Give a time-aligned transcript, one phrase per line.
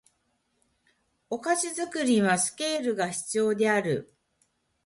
[1.29, 4.11] お菓子作りにはスケールが必要である